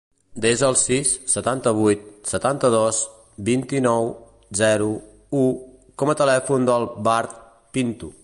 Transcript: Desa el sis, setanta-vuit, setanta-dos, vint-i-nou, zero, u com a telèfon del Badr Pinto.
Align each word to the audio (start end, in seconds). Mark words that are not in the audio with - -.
Desa 0.43 0.67
el 0.71 0.77
sis, 0.83 1.09
setanta-vuit, 1.33 2.07
setanta-dos, 2.31 3.01
vint-i-nou, 3.49 4.09
zero, 4.63 4.89
u 5.43 5.45
com 6.03 6.13
a 6.13 6.17
telèfon 6.23 6.65
del 6.71 6.89
Badr 7.09 7.37
Pinto. 7.77 8.15